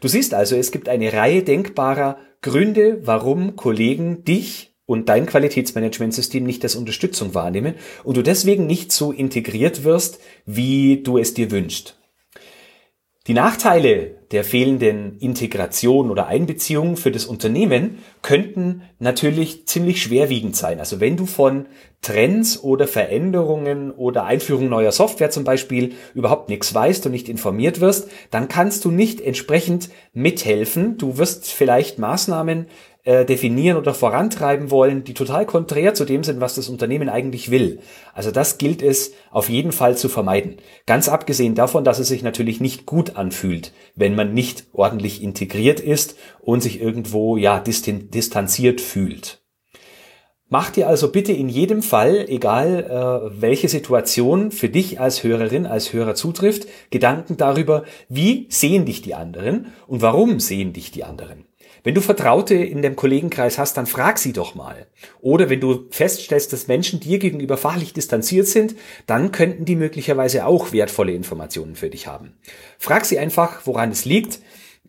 Du 0.00 0.08
siehst 0.08 0.34
also, 0.34 0.56
es 0.56 0.70
gibt 0.70 0.88
eine 0.88 1.12
Reihe 1.12 1.42
denkbarer 1.42 2.18
Gründe, 2.42 3.00
warum 3.06 3.56
Kollegen 3.56 4.24
dich 4.24 4.76
und 4.84 5.08
dein 5.08 5.26
Qualitätsmanagementsystem 5.26 6.44
nicht 6.44 6.62
als 6.64 6.74
Unterstützung 6.74 7.34
wahrnehmen 7.34 7.74
und 8.04 8.16
du 8.16 8.22
deswegen 8.22 8.66
nicht 8.66 8.92
so 8.92 9.12
integriert 9.12 9.84
wirst, 9.84 10.20
wie 10.44 11.02
du 11.02 11.18
es 11.18 11.34
dir 11.34 11.50
wünschst. 11.50 12.01
Die 13.28 13.34
Nachteile 13.34 14.16
der 14.32 14.42
fehlenden 14.42 15.16
Integration 15.20 16.10
oder 16.10 16.26
Einbeziehung 16.26 16.96
für 16.96 17.12
das 17.12 17.24
Unternehmen 17.24 17.98
könnten 18.20 18.82
natürlich 18.98 19.68
ziemlich 19.68 20.02
schwerwiegend 20.02 20.56
sein. 20.56 20.80
Also 20.80 20.98
wenn 20.98 21.16
du 21.16 21.26
von 21.26 21.66
Trends 22.00 22.60
oder 22.64 22.88
Veränderungen 22.88 23.92
oder 23.92 24.24
Einführung 24.24 24.68
neuer 24.68 24.90
Software 24.90 25.30
zum 25.30 25.44
Beispiel 25.44 25.92
überhaupt 26.14 26.48
nichts 26.48 26.74
weißt 26.74 27.06
und 27.06 27.12
nicht 27.12 27.28
informiert 27.28 27.80
wirst, 27.80 28.10
dann 28.32 28.48
kannst 28.48 28.84
du 28.84 28.90
nicht 28.90 29.20
entsprechend 29.20 29.90
mithelfen. 30.12 30.98
Du 30.98 31.16
wirst 31.16 31.52
vielleicht 31.52 32.00
Maßnahmen 32.00 32.66
äh, 33.04 33.24
definieren 33.24 33.76
oder 33.76 33.94
vorantreiben 33.94 34.70
wollen, 34.70 35.04
die 35.04 35.14
total 35.14 35.44
konträr 35.44 35.94
zu 35.94 36.04
dem 36.04 36.22
sind, 36.22 36.40
was 36.40 36.54
das 36.54 36.68
Unternehmen 36.68 37.08
eigentlich 37.08 37.50
will. 37.50 37.80
Also 38.14 38.30
das 38.30 38.58
gilt 38.58 38.82
es 38.82 39.12
auf 39.30 39.48
jeden 39.48 39.72
Fall 39.72 39.96
zu 39.96 40.08
vermeiden. 40.08 40.58
Ganz 40.86 41.08
abgesehen 41.08 41.54
davon, 41.54 41.84
dass 41.84 41.98
es 41.98 42.08
sich 42.08 42.22
natürlich 42.22 42.60
nicht 42.60 42.86
gut 42.86 43.16
anfühlt, 43.16 43.72
wenn 43.96 44.14
man 44.14 44.34
nicht 44.34 44.66
ordentlich 44.72 45.22
integriert 45.22 45.80
ist 45.80 46.16
und 46.40 46.62
sich 46.62 46.80
irgendwo 46.80 47.36
ja 47.36 47.58
distanziert 47.60 48.80
fühlt. 48.80 49.42
Mach 50.48 50.68
dir 50.68 50.86
also 50.86 51.10
bitte 51.10 51.32
in 51.32 51.48
jedem 51.48 51.80
Fall, 51.82 52.26
egal 52.28 52.84
äh, 52.84 53.40
welche 53.40 53.70
Situation 53.70 54.50
für 54.50 54.68
dich 54.68 55.00
als 55.00 55.24
Hörerin, 55.24 55.64
als 55.64 55.94
Hörer 55.94 56.14
zutrifft, 56.14 56.68
Gedanken 56.90 57.38
darüber, 57.38 57.84
wie 58.10 58.48
sehen 58.50 58.84
dich 58.84 59.00
die 59.00 59.14
anderen 59.14 59.72
und 59.86 60.02
warum 60.02 60.40
sehen 60.40 60.74
dich 60.74 60.90
die 60.90 61.04
anderen. 61.04 61.46
Wenn 61.84 61.94
du 61.94 62.00
Vertraute 62.00 62.54
in 62.54 62.80
dem 62.80 62.94
Kollegenkreis 62.94 63.58
hast, 63.58 63.76
dann 63.76 63.86
frag 63.86 64.18
sie 64.18 64.32
doch 64.32 64.54
mal. 64.54 64.86
Oder 65.20 65.50
wenn 65.50 65.60
du 65.60 65.86
feststellst, 65.90 66.52
dass 66.52 66.68
Menschen 66.68 67.00
dir 67.00 67.18
gegenüber 67.18 67.56
fachlich 67.56 67.92
distanziert 67.92 68.46
sind, 68.46 68.76
dann 69.06 69.32
könnten 69.32 69.64
die 69.64 69.74
möglicherweise 69.74 70.46
auch 70.46 70.72
wertvolle 70.72 71.12
Informationen 71.12 71.74
für 71.74 71.90
dich 71.90 72.06
haben. 72.06 72.34
Frag 72.78 73.04
sie 73.04 73.18
einfach, 73.18 73.66
woran 73.66 73.90
es 73.90 74.04
liegt 74.04 74.38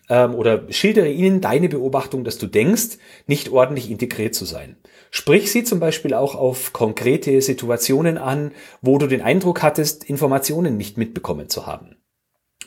ähm, 0.10 0.36
oder 0.36 0.72
schildere 0.72 1.10
ihnen 1.10 1.42
deine 1.42 1.68
Beobachtung, 1.68 2.24
dass 2.24 2.38
du 2.38 2.46
denkst, 2.46 2.98
nicht 3.26 3.50
ordentlich 3.50 3.90
integriert 3.90 4.36
zu 4.36 4.46
sein. 4.46 4.78
Sprich 5.10 5.52
sie 5.52 5.64
zum 5.64 5.80
Beispiel 5.80 6.14
auch 6.14 6.36
auf 6.36 6.74
konkrete 6.74 7.42
Situationen 7.42 8.20
an, 8.20 8.52
wo 8.82 9.00
du 9.00 9.08
den 9.08 9.22
Eindruck 9.22 9.64
hattest, 9.64 10.04
Informationen 10.04 10.78
nicht 10.78 10.98
mitbekommen 10.98 11.50
zu 11.50 11.66
haben. 11.66 11.96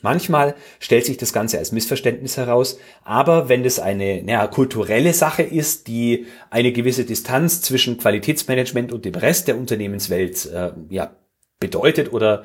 Manchmal 0.02 0.54
stellt 0.78 1.04
sich 1.04 1.16
das 1.16 1.32
Ganze 1.32 1.58
als 1.58 1.72
Missverständnis 1.72 2.36
heraus, 2.36 2.78
aber 3.04 3.48
wenn 3.48 3.64
es 3.64 3.78
eine 3.78 4.22
naja, 4.22 4.46
kulturelle 4.46 5.12
Sache 5.12 5.42
ist, 5.42 5.86
die 5.88 6.26
eine 6.50 6.72
gewisse 6.72 7.04
Distanz 7.04 7.62
zwischen 7.62 7.98
Qualitätsmanagement 7.98 8.92
und 8.92 9.04
dem 9.04 9.14
Rest 9.14 9.48
der 9.48 9.56
Unternehmenswelt 9.56 10.46
äh, 10.46 10.72
ja, 10.90 11.10
bedeutet 11.60 12.12
oder 12.12 12.44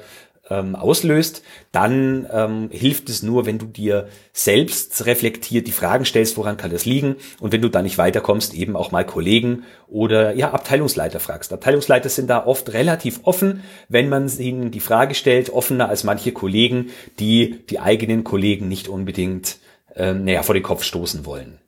ähm, 0.52 0.76
auslöst, 0.76 1.44
dann 1.72 2.28
ähm, 2.32 2.70
hilft 2.72 3.10
es 3.10 3.24
nur, 3.24 3.46
wenn 3.46 3.58
du 3.58 3.66
dir 3.66 4.10
selbst 4.34 5.06
reflektiert 5.06 5.66
die 5.66 5.72
Fragen 5.72 6.04
stellst, 6.04 6.36
woran 6.38 6.58
kann 6.58 6.72
das 6.72 6.86
liegen 6.86 7.16
und 7.40 7.54
wenn 7.54 7.62
du 7.62 7.70
da 7.70 7.82
nicht 7.82 7.98
weiterkommst, 7.98 8.54
eben 8.54 8.76
auch 8.76 8.92
mal 8.92 9.06
Kollegen 9.06 9.64
oder 9.88 10.36
ja 10.36 10.52
Abteilungsleiter 10.52 11.20
fragst. 11.20 11.54
Abteilungsleiter 11.54 12.10
sind 12.10 12.30
da 12.30 12.46
oft 12.46 12.74
relativ 12.74 13.22
offen, 13.24 13.64
wenn 13.88 14.10
man 14.10 14.30
ihnen 14.38 14.72
die 14.72 14.80
Frage 14.82 15.16
stellt, 15.16 15.50
offener 15.50 15.88
als 15.88 16.04
manche 16.04 16.34
Kollegen, 16.34 16.90
die 17.20 17.66
die 17.70 17.80
eigenen 17.80 18.24
Kollegen 18.24 18.68
nicht 18.68 18.90
unbedingt 18.90 19.58
ähm, 19.96 20.26
naja, 20.26 20.44
vor 20.44 20.54
den 20.54 20.64
Kopf 20.64 20.84
stoßen 20.84 21.26
wollen 21.26 21.62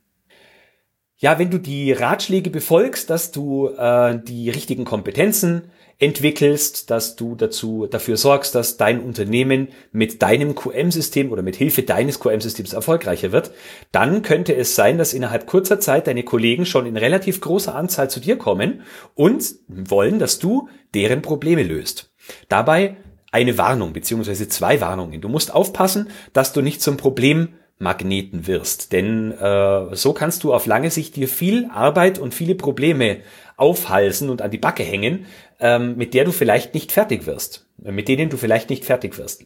ja, 1.23 1.39
wenn 1.39 1.49
du 1.49 1.57
die 1.57 1.93
Ratschläge 1.93 2.49
befolgst, 2.49 3.09
dass 3.09 3.31
du 3.31 3.69
äh, 3.69 4.19
die 4.21 4.49
richtigen 4.49 4.83
Kompetenzen 4.83 5.71
entwickelst, 5.99 6.89
dass 6.89 7.15
du 7.15 7.35
dazu 7.35 7.87
dafür 7.87 8.17
sorgst, 8.17 8.55
dass 8.55 8.77
dein 8.77 8.99
Unternehmen 8.99 9.69
mit 9.91 10.21
deinem 10.21 10.55
QM-System 10.55 11.31
oder 11.31 11.41
mit 11.41 11.55
Hilfe 11.55 11.83
deines 11.83 12.19
QM-Systems 12.19 12.73
erfolgreicher 12.73 13.31
wird, 13.31 13.51
dann 13.91 14.21
könnte 14.21 14.55
es 14.55 14.75
sein, 14.75 14.97
dass 14.97 15.13
innerhalb 15.13 15.45
kurzer 15.45 15.79
Zeit 15.79 16.07
deine 16.07 16.23
Kollegen 16.23 16.65
schon 16.65 16.85
in 16.85 16.97
relativ 16.97 17.41
großer 17.41 17.75
Anzahl 17.75 18.09
zu 18.09 18.19
dir 18.19 18.37
kommen 18.37 18.81
und 19.15 19.55
wollen, 19.67 20.19
dass 20.19 20.39
du 20.39 20.67
deren 20.93 21.21
Probleme 21.21 21.63
löst. 21.63 22.11
Dabei 22.49 22.97
eine 23.31 23.57
Warnung 23.57 23.93
beziehungsweise 23.93 24.47
zwei 24.47 24.81
Warnungen. 24.81 25.21
Du 25.21 25.29
musst 25.29 25.53
aufpassen, 25.53 26.09
dass 26.33 26.53
du 26.53 26.61
nicht 26.61 26.81
zum 26.81 26.97
Problem 26.97 27.49
Magneten 27.79 28.47
wirst. 28.47 28.93
Denn 28.93 29.31
äh, 29.31 29.95
so 29.95 30.13
kannst 30.13 30.43
du 30.43 30.53
auf 30.53 30.65
lange 30.65 30.89
Sicht 30.89 31.15
dir 31.15 31.27
viel 31.27 31.67
Arbeit 31.71 32.17
und 32.17 32.33
viele 32.33 32.55
Probleme 32.55 33.17
aufhalsen 33.63 34.29
und 34.29 34.41
an 34.41 34.51
die 34.51 34.57
Backe 34.57 34.83
hängen, 34.83 35.25
ähm, 35.61 35.95
mit 35.95 36.13
der 36.13 36.25
du 36.25 36.33
vielleicht 36.33 36.73
nicht 36.73 36.91
fertig 36.91 37.25
wirst, 37.25 37.65
mit 37.77 38.09
denen 38.09 38.29
du 38.29 38.35
vielleicht 38.35 38.69
nicht 38.69 38.83
fertig 38.83 39.17
wirst. 39.17 39.45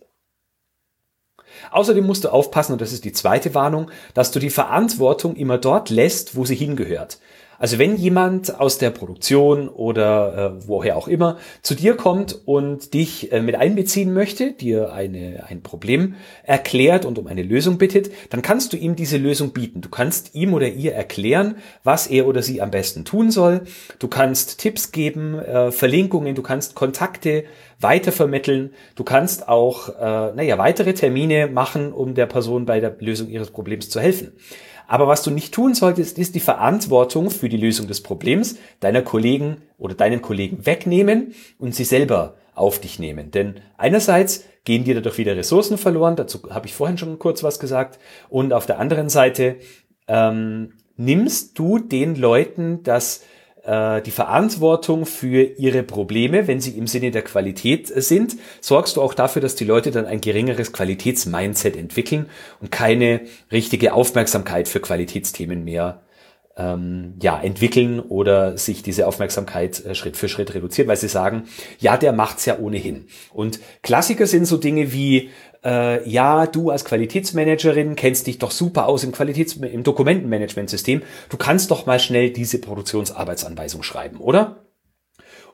Außerdem 1.71 2.05
musst 2.05 2.23
du 2.23 2.29
aufpassen, 2.29 2.73
und 2.73 2.81
das 2.81 2.93
ist 2.93 3.05
die 3.05 3.13
zweite 3.13 3.53
Warnung, 3.53 3.91
dass 4.15 4.31
du 4.31 4.39
die 4.39 4.49
Verantwortung 4.49 5.35
immer 5.35 5.59
dort 5.59 5.91
lässt, 5.91 6.35
wo 6.35 6.45
sie 6.45 6.55
hingehört. 6.55 7.19
Also 7.59 7.79
wenn 7.79 7.95
jemand 7.95 8.59
aus 8.59 8.77
der 8.77 8.91
Produktion 8.91 9.67
oder 9.69 10.57
äh, 10.57 10.67
woher 10.67 10.95
auch 10.95 11.07
immer 11.07 11.37
zu 11.61 11.75
dir 11.75 11.95
kommt 11.95 12.39
und 12.45 12.93
dich 12.93 13.31
äh, 13.31 13.41
mit 13.41 13.55
einbeziehen 13.55 14.13
möchte, 14.13 14.51
dir 14.51 14.93
eine, 14.93 15.45
ein 15.47 15.63
Problem 15.63 16.15
erklärt 16.43 17.05
und 17.05 17.17
um 17.17 17.27
eine 17.27 17.43
Lösung 17.43 17.77
bittet, 17.77 18.11
dann 18.29 18.41
kannst 18.41 18.73
du 18.73 18.77
ihm 18.77 18.95
diese 18.95 19.17
Lösung 19.17 19.53
bieten. 19.53 19.81
Du 19.81 19.89
kannst 19.89 20.35
ihm 20.35 20.53
oder 20.53 20.67
ihr 20.67 20.93
erklären, 20.93 21.55
was 21.83 22.07
er 22.07 22.27
oder 22.27 22.41
sie 22.41 22.61
am 22.61 22.71
besten 22.71 23.05
tun 23.05 23.31
soll. 23.31 23.61
Du 23.99 24.07
kannst 24.07 24.59
Tipps 24.59 24.91
geben, 24.91 25.39
äh, 25.39 25.71
Verlinkungen, 25.71 26.35
du 26.35 26.43
kannst 26.43 26.75
Kontakte 26.75 27.45
weitervermitteln. 27.79 28.73
Du 28.95 29.03
kannst 29.03 29.47
auch, 29.47 29.89
äh, 29.89 30.33
naja, 30.33 30.57
weitere 30.57 30.93
Termine 30.93 31.47
machen, 31.47 31.93
um 31.93 32.13
der 32.13 32.25
Person 32.25 32.65
bei 32.65 32.79
der 32.79 32.95
Lösung 32.99 33.29
ihres 33.29 33.51
Problems 33.51 33.89
zu 33.89 33.99
helfen. 33.99 34.33
Aber 34.87 35.07
was 35.07 35.21
du 35.21 35.31
nicht 35.31 35.53
tun 35.53 35.73
solltest, 35.73 36.17
ist 36.17 36.33
die 36.33 36.39
Verantwortung 36.39 37.29
für 37.29 37.49
die 37.49 37.57
Lösung 37.57 37.87
des 37.87 38.01
Problems 38.01 38.57
deiner 38.79 39.01
Kollegen 39.01 39.57
oder 39.77 39.93
deinen 39.93 40.21
Kollegen 40.21 40.65
wegnehmen 40.65 41.33
und 41.59 41.75
sie 41.75 41.83
selber 41.83 42.35
auf 42.55 42.79
dich 42.79 42.97
nehmen. 42.97 43.29
Denn 43.31 43.55
einerseits 43.77 44.45
gehen 44.63 44.85
dir 44.85 44.95
dadurch 44.95 45.17
wieder 45.17 45.35
Ressourcen 45.35 45.77
verloren, 45.77 46.15
dazu 46.15 46.39
habe 46.49 46.67
ich 46.67 46.73
vorhin 46.73 46.97
schon 46.97 47.19
kurz 47.19 47.43
was 47.43 47.59
gesagt, 47.59 47.99
und 48.29 48.53
auf 48.53 48.65
der 48.65 48.79
anderen 48.79 49.09
Seite 49.09 49.57
ähm, 50.07 50.73
nimmst 50.95 51.59
du 51.59 51.79
den 51.79 52.15
Leuten 52.15 52.81
das 52.83 53.23
äh, 53.67 54.01
die 54.01 54.11
Verantwortung 54.11 55.05
für 55.05 55.43
ihre 55.43 55.83
Probleme, 55.83 56.47
wenn 56.47 56.61
sie 56.61 56.71
im 56.71 56.87
Sinne 56.87 57.11
der 57.11 57.21
Qualität 57.21 57.87
sind, 57.87 58.37
sorgst 58.61 58.95
du 58.95 59.01
auch 59.01 59.13
dafür, 59.13 59.41
dass 59.41 59.55
die 59.55 59.65
Leute 59.65 59.91
dann 59.91 60.05
ein 60.05 60.21
geringeres 60.21 60.71
Qualitätsmindset 60.71 61.75
entwickeln 61.75 62.27
und 62.61 62.71
keine 62.71 63.21
richtige 63.51 63.93
Aufmerksamkeit 63.93 64.69
für 64.69 64.79
Qualitätsthemen 64.79 65.65
mehr 65.65 66.01
ähm, 66.55 67.15
ja, 67.21 67.39
entwickeln 67.39 67.99
oder 67.99 68.57
sich 68.57 68.83
diese 68.83 69.05
Aufmerksamkeit 69.05 69.85
äh, 69.85 69.95
Schritt 69.95 70.15
für 70.15 70.29
Schritt 70.29 70.53
reduzieren, 70.53 70.87
weil 70.87 70.97
sie 70.97 71.09
sagen, 71.09 71.43
ja, 71.77 71.97
der 71.97 72.13
macht's 72.13 72.45
ja 72.45 72.57
ohnehin. 72.57 73.07
Und 73.33 73.59
Klassiker 73.83 74.27
sind 74.27 74.45
so 74.45 74.57
Dinge 74.57 74.93
wie, 74.93 75.29
äh, 75.67 76.09
ja, 76.09 76.47
du 76.47 76.69
als 76.69 76.85
Qualitätsmanagerin 76.85 77.95
kennst 77.95 78.25
dich 78.25 78.39
doch 78.39 78.51
super 78.51 78.87
aus 78.87 79.03
im 79.03 79.11
Qualitäts 79.11 79.57
im 79.57 79.83
Dokumentenmanagementsystem. 79.83 81.01
Du 81.29 81.37
kannst 81.37 81.69
doch 81.71 81.85
mal 81.85 81.99
schnell 81.99 82.29
diese 82.31 82.59
Produktionsarbeitsanweisung 82.59 83.83
schreiben, 83.83 84.19
oder? 84.19 84.63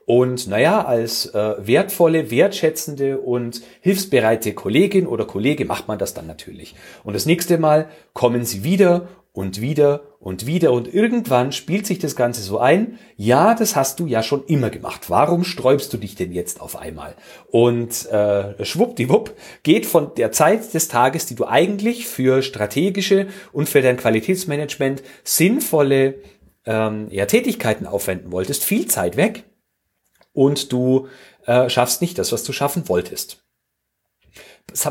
Und 0.05 0.47
naja, 0.47 0.85
als 0.85 1.27
äh, 1.27 1.55
wertvolle, 1.65 2.29
wertschätzende 2.29 3.19
und 3.19 3.61
hilfsbereite 3.81 4.53
Kollegin 4.53 5.07
oder 5.07 5.25
Kollege 5.25 5.65
macht 5.65 5.87
man 5.87 5.97
das 5.97 6.13
dann 6.13 6.27
natürlich. 6.27 6.75
Und 7.03 7.15
das 7.15 7.25
nächste 7.25 7.57
Mal 7.57 7.89
kommen 8.13 8.43
sie 8.43 8.63
wieder 8.63 9.07
und 9.31 9.61
wieder 9.61 10.01
und 10.23 10.45
wieder 10.45 10.71
und 10.71 10.91
irgendwann 10.91 11.51
spielt 11.51 11.85
sich 11.85 11.99
das 11.99 12.15
Ganze 12.15 12.41
so 12.41 12.57
ein, 12.57 12.97
ja, 13.17 13.53
das 13.55 13.75
hast 13.75 13.99
du 13.99 14.07
ja 14.07 14.23
schon 14.23 14.45
immer 14.45 14.69
gemacht. 14.69 15.09
Warum 15.09 15.43
sträubst 15.43 15.91
du 15.91 15.97
dich 15.97 16.15
denn 16.15 16.31
jetzt 16.31 16.61
auf 16.61 16.77
einmal? 16.77 17.15
Und 17.51 18.09
äh, 18.09 18.63
schwuppdiwupp 18.63 19.35
geht 19.63 19.85
von 19.85 20.15
der 20.15 20.31
Zeit 20.31 20.73
des 20.73 20.87
Tages, 20.87 21.25
die 21.25 21.35
du 21.35 21.45
eigentlich 21.45 22.07
für 22.07 22.41
strategische 22.41 23.27
und 23.51 23.67
für 23.67 23.81
dein 23.81 23.97
Qualitätsmanagement 23.97 25.03
sinnvolle 25.25 26.15
ähm, 26.65 27.07
ja, 27.09 27.25
Tätigkeiten 27.25 27.85
aufwenden 27.85 28.31
wolltest, 28.31 28.63
viel 28.63 28.87
Zeit 28.87 29.17
weg 29.17 29.43
und 30.31 30.71
du 30.71 31.09
äh, 31.45 31.67
schaffst 31.69 32.01
nicht 32.01 32.17
das, 32.17 32.31
was 32.31 32.45
du 32.45 32.53
schaffen 32.53 32.87
wolltest. 32.87 33.43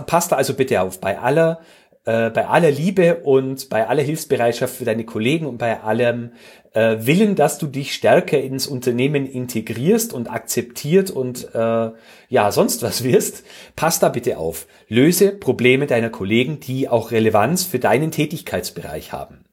Passt 0.06 0.30
da 0.30 0.36
also 0.36 0.52
bitte 0.52 0.82
auf 0.82 1.00
bei 1.00 1.18
aller 1.18 1.62
äh, 2.04 2.30
bei 2.30 2.48
aller 2.48 2.70
Liebe 2.70 3.16
und 3.18 3.68
bei 3.68 3.86
aller 3.86 4.02
Hilfsbereitschaft 4.02 4.74
für 4.74 4.84
deine 4.84 5.04
Kollegen 5.04 5.46
und 5.46 5.58
bei 5.58 5.80
allem 5.82 6.32
äh, 6.72 6.96
Willen, 7.00 7.36
dass 7.36 7.58
du 7.58 7.66
dich 7.66 7.94
stärker 7.94 8.40
ins 8.40 8.66
Unternehmen 8.66 9.26
integrierst 9.26 10.12
und 10.12 10.28
akzeptiert 10.30 11.10
und 11.10 11.54
äh, 11.54 11.90
ja 12.28 12.50
sonst 12.50 12.82
was 12.82 13.04
wirst, 13.04 13.44
pass 13.76 14.00
da 14.00 14.08
bitte 14.08 14.38
auf. 14.38 14.66
Löse 14.88 15.30
Probleme 15.30 15.86
deiner 15.86 16.10
Kollegen, 16.10 16.58
die 16.60 16.88
auch 16.88 17.12
Relevanz 17.12 17.64
für 17.64 17.78
deinen 17.78 18.10
Tätigkeitsbereich 18.10 19.12
haben. 19.12 19.44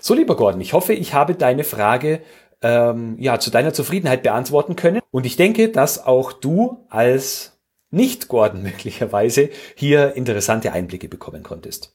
So, 0.00 0.14
lieber 0.14 0.36
Gordon, 0.36 0.60
ich 0.60 0.72
hoffe, 0.72 0.92
ich 0.92 1.14
habe 1.14 1.34
deine 1.34 1.64
Frage 1.64 2.20
ähm, 2.62 3.16
ja 3.18 3.38
zu 3.38 3.50
deiner 3.50 3.72
Zufriedenheit 3.72 4.22
beantworten 4.22 4.76
können 4.76 5.00
und 5.10 5.24
ich 5.24 5.36
denke, 5.36 5.68
dass 5.68 6.04
auch 6.04 6.32
du 6.32 6.84
als 6.88 7.59
nicht 7.90 8.28
Gordon 8.28 8.62
möglicherweise 8.64 9.50
hier 9.74 10.14
interessante 10.16 10.72
Einblicke 10.72 11.08
bekommen 11.08 11.42
konntest. 11.42 11.94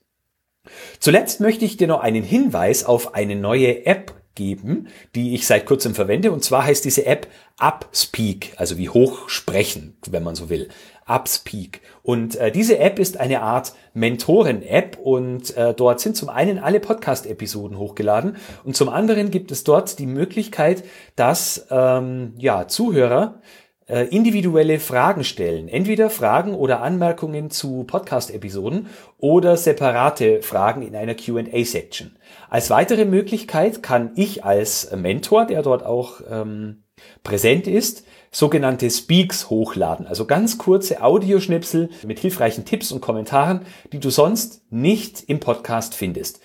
Zuletzt 1.00 1.40
möchte 1.42 1.66
ich 1.66 1.78
dir 1.78 1.88
noch 1.88 2.00
einen 2.00 2.24
Hinweis 2.24 2.86
auf 2.86 3.14
eine 3.14 3.36
neue 3.36 3.86
App 3.86 4.14
geben, 4.36 4.88
die 5.16 5.34
ich 5.34 5.48
seit 5.48 5.66
kurzem 5.66 5.96
verwende. 5.96 6.32
Und 6.32 6.44
zwar 6.44 6.66
heißt 6.66 6.86
diese 6.86 7.06
App 7.06 7.28
Upspeak, 7.58 8.54
also 8.58 8.78
wie 8.78 8.90
hoch 8.90 9.30
sprechen, 9.30 9.98
wenn 10.10 10.24
man 10.24 10.36
so 10.36 10.50
will. 10.50 10.68
Upspeak. 11.08 11.82
Und 12.04 12.36
äh, 12.36 12.52
diese 12.52 12.80
App 12.80 13.00
ist 13.00 13.18
eine 13.18 13.42
Art 13.42 13.74
Mentoren-App 13.94 14.98
und 15.02 15.56
äh, 15.56 15.74
dort 15.74 16.00
sind 16.00 16.18
zum 16.18 16.30
einen 16.30 16.58
alle 16.60 16.80
Podcast-Episoden 16.80 17.78
hochgeladen 17.78 18.38
und 18.64 18.76
zum 18.76 18.90
anderen 18.90 19.30
gibt 19.32 19.52
es 19.52 19.64
dort 19.64 20.00
die 20.00 20.08
Möglichkeit, 20.08 20.84
dass 21.16 21.68
ähm, 21.70 22.34
ja, 22.38 22.68
Zuhörer 22.68 23.40
individuelle 23.88 24.80
Fragen 24.80 25.24
stellen. 25.24 25.68
Entweder 25.68 26.10
Fragen 26.10 26.56
oder 26.56 26.82
Anmerkungen 26.82 27.52
zu 27.52 27.84
Podcast-Episoden 27.84 28.88
oder 29.18 29.58
separate 29.58 30.42
Fragen 30.42 30.82
in 30.82 30.96
einer 30.96 31.14
QA-Section. 31.14 32.16
Als 32.50 32.70
weitere 32.70 33.06
Möglichkeit 33.06 33.84
kann 33.84 34.12
ich 34.16 34.44
als 34.44 34.92
Mentor, 34.96 35.46
der 35.46 35.62
dort 35.62 35.86
auch 35.86 36.22
ähm, 36.30 36.84
präsent 37.24 37.68
ist, 37.68 38.06
sogenannte 38.32 38.90
Speaks 38.90 39.50
hochladen, 39.50 40.08
also 40.08 40.26
ganz 40.26 40.58
kurze 40.58 41.02
Audioschnipsel 41.02 41.90
mit 42.06 42.20
hilfreichen 42.20 42.66
Tipps 42.66 42.92
und 42.92 43.02
Kommentaren, 43.02 43.62
die 43.94 44.00
du 44.00 44.10
sonst 44.10 44.64
nicht 44.70 45.24
im 45.28 45.40
Podcast 45.40 45.96
findest. 45.96 46.42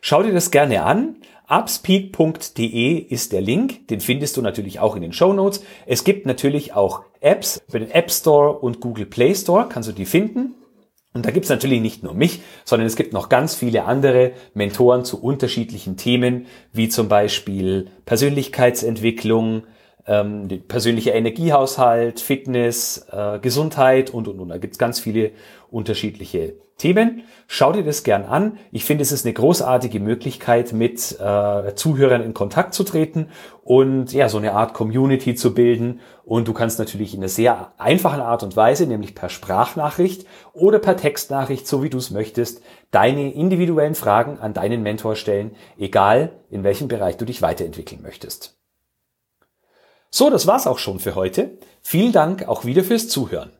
Schau 0.00 0.22
dir 0.22 0.32
das 0.32 0.50
gerne 0.50 0.82
an. 0.82 1.16
Upspeak.de 1.48 2.96
ist 2.96 3.32
der 3.32 3.42
Link, 3.42 3.88
den 3.88 4.00
findest 4.00 4.36
du 4.36 4.42
natürlich 4.42 4.80
auch 4.80 4.96
in 4.96 5.02
den 5.02 5.12
Show 5.12 5.32
Notes. 5.32 5.62
Es 5.86 6.04
gibt 6.04 6.24
natürlich 6.26 6.72
auch 6.72 7.02
Apps 7.20 7.62
über 7.68 7.78
den 7.78 7.90
App 7.90 8.10
Store 8.10 8.58
und 8.58 8.80
Google 8.80 9.06
Play 9.06 9.34
Store, 9.34 9.66
kannst 9.68 9.88
du 9.88 9.92
die 9.92 10.06
finden. 10.06 10.54
Und 11.12 11.26
da 11.26 11.30
gibt's 11.30 11.48
natürlich 11.48 11.80
nicht 11.80 12.02
nur 12.02 12.14
mich, 12.14 12.40
sondern 12.64 12.86
es 12.86 12.96
gibt 12.96 13.12
noch 13.12 13.28
ganz 13.28 13.54
viele 13.54 13.84
andere 13.84 14.32
Mentoren 14.52 15.04
zu 15.04 15.22
unterschiedlichen 15.22 15.96
Themen, 15.96 16.46
wie 16.72 16.88
zum 16.88 17.08
Beispiel 17.08 17.86
Persönlichkeitsentwicklung, 18.04 19.62
ähm, 20.06 20.48
persönlicher 20.68 21.14
Energiehaushalt, 21.14 22.20
Fitness, 22.20 23.06
äh, 23.10 23.38
Gesundheit 23.38 24.10
und, 24.10 24.28
und, 24.28 24.40
und. 24.40 24.48
Da 24.48 24.58
gibt's 24.58 24.78
ganz 24.78 25.00
viele 25.00 25.32
unterschiedliche 25.70 26.54
Themen. 26.76 27.22
Schau 27.46 27.72
dir 27.72 27.84
das 27.84 28.02
gern 28.02 28.24
an. 28.24 28.58
Ich 28.72 28.84
finde, 28.84 29.02
es 29.02 29.12
ist 29.12 29.24
eine 29.24 29.32
großartige 29.32 30.00
Möglichkeit, 30.00 30.72
mit 30.72 31.18
äh, 31.20 31.74
Zuhörern 31.74 32.22
in 32.22 32.34
Kontakt 32.34 32.74
zu 32.74 32.82
treten 32.82 33.28
und 33.62 34.12
ja, 34.12 34.28
so 34.28 34.38
eine 34.38 34.52
Art 34.54 34.74
Community 34.74 35.36
zu 35.36 35.54
bilden. 35.54 36.00
Und 36.24 36.48
du 36.48 36.52
kannst 36.52 36.78
natürlich 36.80 37.14
in 37.14 37.20
einer 37.20 37.28
sehr 37.28 37.72
einfachen 37.78 38.20
Art 38.20 38.42
und 38.42 38.56
Weise, 38.56 38.86
nämlich 38.86 39.14
per 39.14 39.28
Sprachnachricht 39.28 40.26
oder 40.52 40.80
per 40.80 40.96
Textnachricht, 40.96 41.66
so 41.68 41.82
wie 41.82 41.90
du 41.90 41.98
es 41.98 42.10
möchtest, 42.10 42.60
deine 42.90 43.32
individuellen 43.32 43.94
Fragen 43.94 44.38
an 44.38 44.52
deinen 44.52 44.82
Mentor 44.82 45.14
stellen, 45.14 45.52
egal 45.78 46.32
in 46.50 46.64
welchem 46.64 46.88
Bereich 46.88 47.16
du 47.16 47.24
dich 47.24 47.40
weiterentwickeln 47.40 48.02
möchtest. 48.02 48.58
So, 50.16 50.30
das 50.30 50.46
war's 50.46 50.68
auch 50.68 50.78
schon 50.78 51.00
für 51.00 51.16
heute. 51.16 51.58
Vielen 51.82 52.12
Dank 52.12 52.46
auch 52.46 52.64
wieder 52.64 52.84
fürs 52.84 53.08
Zuhören. 53.08 53.50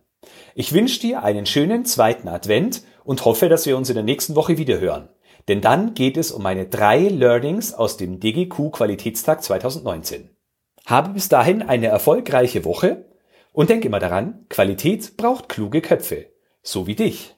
Ich 0.55 0.73
wünsche 0.73 1.01
dir 1.01 1.25
einen 1.25 1.47
schönen 1.47 1.85
zweiten 1.85 2.29
Advent 2.29 2.85
und 3.03 3.25
hoffe, 3.25 3.49
dass 3.49 3.67
wir 3.67 3.77
uns 3.77 3.89
in 3.89 3.97
der 3.97 4.05
nächsten 4.05 4.37
Woche 4.37 4.57
wieder 4.57 4.79
hören. 4.79 5.09
Denn 5.49 5.61
dann 5.61 5.95
geht 5.95 6.17
es 6.17 6.31
um 6.31 6.45
meine 6.45 6.67
drei 6.67 7.09
Learnings 7.09 7.75
aus 7.75 7.97
dem 7.97 8.21
DGQ 8.21 8.71
Qualitätstag 8.71 9.43
2019. 9.43 10.31
Habe 10.87 11.15
bis 11.15 11.29
dahin 11.29 11.61
eine 11.61 11.89
erfolgreiche 11.89 12.65
Woche 12.65 13.07
und 13.53 13.69
denk 13.69 13.85
immer 13.85 13.99
daran, 13.99 14.47
Qualität 14.49 15.17
braucht 15.17 15.49
kluge 15.49 15.81
Köpfe, 15.81 16.27
so 16.63 16.87
wie 16.87 16.95
dich. 16.95 17.35